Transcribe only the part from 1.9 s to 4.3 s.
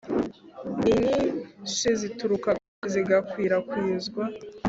zituruka kandi zigakwirakwizwa